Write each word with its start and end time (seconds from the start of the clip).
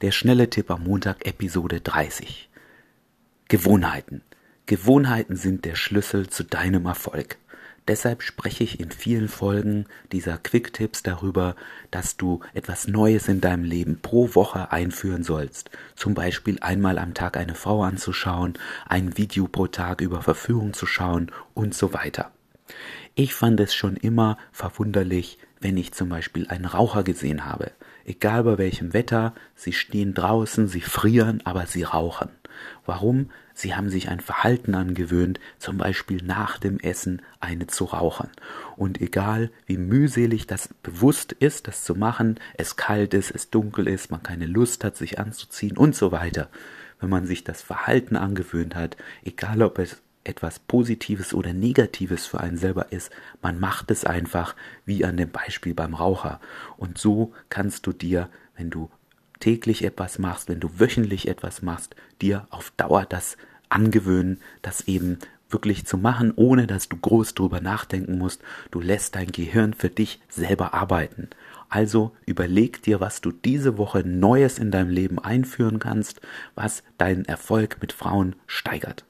Der 0.00 0.12
schnelle 0.12 0.48
Tipp 0.48 0.70
am 0.70 0.84
Montag, 0.84 1.26
Episode 1.26 1.80
30. 1.80 2.48
Gewohnheiten. 3.48 4.22
Gewohnheiten 4.66 5.34
sind 5.34 5.64
der 5.64 5.74
Schlüssel 5.74 6.28
zu 6.28 6.44
deinem 6.44 6.86
Erfolg. 6.86 7.36
Deshalb 7.88 8.22
spreche 8.22 8.62
ich 8.62 8.78
in 8.78 8.92
vielen 8.92 9.26
Folgen 9.26 9.86
dieser 10.12 10.38
Quick-Tipps 10.38 11.02
darüber, 11.02 11.56
dass 11.90 12.16
du 12.16 12.38
etwas 12.54 12.86
Neues 12.86 13.26
in 13.26 13.40
deinem 13.40 13.64
Leben 13.64 13.98
pro 14.00 14.36
Woche 14.36 14.70
einführen 14.70 15.24
sollst. 15.24 15.68
Zum 15.96 16.14
Beispiel 16.14 16.60
einmal 16.60 16.96
am 16.98 17.12
Tag 17.12 17.36
eine 17.36 17.56
Frau 17.56 17.82
anzuschauen, 17.82 18.54
ein 18.86 19.18
Video 19.18 19.48
pro 19.48 19.66
Tag 19.66 20.00
über 20.00 20.22
Verführung 20.22 20.74
zu 20.74 20.86
schauen 20.86 21.32
und 21.54 21.74
so 21.74 21.92
weiter. 21.92 22.30
Ich 23.16 23.34
fand 23.34 23.58
es 23.58 23.74
schon 23.74 23.96
immer 23.96 24.38
verwunderlich, 24.52 25.38
wenn 25.60 25.76
ich 25.76 25.90
zum 25.90 26.08
Beispiel 26.08 26.46
einen 26.46 26.66
Raucher 26.66 27.02
gesehen 27.02 27.46
habe. 27.46 27.72
Egal 28.08 28.44
bei 28.44 28.56
welchem 28.56 28.94
Wetter, 28.94 29.34
sie 29.54 29.74
stehen 29.74 30.14
draußen, 30.14 30.66
sie 30.66 30.80
frieren, 30.80 31.42
aber 31.44 31.66
sie 31.66 31.82
rauchen. 31.82 32.30
Warum? 32.86 33.28
Sie 33.52 33.74
haben 33.74 33.90
sich 33.90 34.08
ein 34.08 34.20
Verhalten 34.20 34.74
angewöhnt, 34.74 35.38
zum 35.58 35.76
Beispiel 35.76 36.22
nach 36.24 36.56
dem 36.56 36.80
Essen 36.80 37.20
eine 37.38 37.66
zu 37.66 37.84
rauchen. 37.84 38.30
Und 38.76 39.02
egal 39.02 39.50
wie 39.66 39.76
mühselig 39.76 40.46
das 40.46 40.70
bewusst 40.82 41.32
ist, 41.32 41.68
das 41.68 41.84
zu 41.84 41.96
machen, 41.96 42.40
es 42.54 42.76
kalt 42.76 43.12
ist, 43.12 43.30
es 43.30 43.50
dunkel 43.50 43.86
ist, 43.86 44.10
man 44.10 44.22
keine 44.22 44.46
Lust 44.46 44.84
hat, 44.84 44.96
sich 44.96 45.18
anzuziehen 45.18 45.76
und 45.76 45.94
so 45.94 46.10
weiter. 46.10 46.48
Wenn 47.00 47.10
man 47.10 47.26
sich 47.26 47.44
das 47.44 47.60
Verhalten 47.60 48.16
angewöhnt 48.16 48.74
hat, 48.74 48.96
egal 49.22 49.60
ob 49.60 49.78
es 49.78 50.00
etwas 50.28 50.58
Positives 50.58 51.34
oder 51.34 51.52
Negatives 51.52 52.26
für 52.26 52.40
einen 52.40 52.58
selber 52.58 52.92
ist, 52.92 53.10
man 53.42 53.58
macht 53.58 53.90
es 53.90 54.04
einfach 54.04 54.54
wie 54.84 55.04
an 55.04 55.16
dem 55.16 55.30
Beispiel 55.30 55.74
beim 55.74 55.94
Raucher. 55.94 56.40
Und 56.76 56.98
so 56.98 57.32
kannst 57.48 57.86
du 57.86 57.92
dir, 57.92 58.28
wenn 58.56 58.70
du 58.70 58.90
täglich 59.40 59.84
etwas 59.84 60.18
machst, 60.18 60.48
wenn 60.48 60.60
du 60.60 60.78
wöchentlich 60.78 61.28
etwas 61.28 61.62
machst, 61.62 61.96
dir 62.20 62.46
auf 62.50 62.72
Dauer 62.76 63.06
das 63.08 63.36
angewöhnen, 63.68 64.40
das 64.62 64.82
eben 64.88 65.18
wirklich 65.50 65.86
zu 65.86 65.96
machen, 65.96 66.32
ohne 66.36 66.66
dass 66.66 66.88
du 66.88 66.96
groß 66.96 67.34
drüber 67.34 67.60
nachdenken 67.60 68.18
musst. 68.18 68.42
Du 68.70 68.80
lässt 68.80 69.16
dein 69.16 69.32
Gehirn 69.32 69.72
für 69.72 69.88
dich 69.88 70.20
selber 70.28 70.74
arbeiten. 70.74 71.30
Also 71.70 72.12
überleg 72.26 72.82
dir, 72.82 73.00
was 73.00 73.20
du 73.20 73.30
diese 73.30 73.78
Woche 73.78 74.00
Neues 74.06 74.58
in 74.58 74.70
deinem 74.70 74.90
Leben 74.90 75.18
einführen 75.18 75.78
kannst, 75.78 76.20
was 76.54 76.82
deinen 76.96 77.24
Erfolg 77.24 77.78
mit 77.80 77.92
Frauen 77.92 78.36
steigert. 78.46 79.04